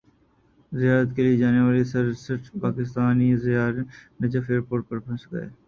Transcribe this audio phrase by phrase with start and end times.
[0.71, 3.85] زیارت کیلئے جانے والے سرسٹھ پاکستانی زائرین
[4.21, 5.47] نجف ایئرپورٹ پر پھنس گئے